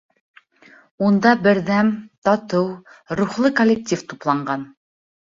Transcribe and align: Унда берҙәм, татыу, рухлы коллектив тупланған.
Унда 1.07 1.33
берҙәм, 1.47 1.91
татыу, 2.29 2.63
рухлы 3.19 3.51
коллектив 3.61 4.03
тупланған. 4.15 4.65